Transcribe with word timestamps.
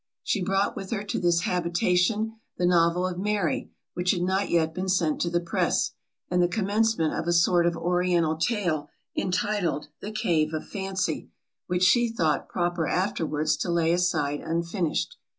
She 0.23 0.41
brought 0.43 0.75
with 0.75 0.89
her 0.89 1.03
to 1.03 1.19
this 1.19 1.41
habitation, 1.41 2.39
the 2.57 2.65
novel 2.65 3.05
of 3.05 3.19
Mary, 3.19 3.69
which 3.93 4.09
had 4.09 4.23
not 4.23 4.49
yet 4.49 4.73
been 4.73 4.89
sent 4.89 5.21
to 5.21 5.29
the 5.29 5.39
press, 5.39 5.91
and 6.27 6.41
the 6.41 6.47
commencement 6.47 7.13
of 7.13 7.27
a 7.27 7.31
sort 7.31 7.67
of 7.67 7.77
oriental 7.77 8.35
tale, 8.37 8.89
entitled, 9.15 9.89
the 9.99 10.11
Cave 10.11 10.55
of 10.55 10.67
Fancy, 10.67 11.29
which 11.67 11.83
she 11.83 12.09
thought 12.09 12.49
proper 12.49 12.87
afterwards 12.87 13.55
to 13.57 13.69
lay 13.71 13.93
aside 13.93 14.39
unfinished. 14.39 15.17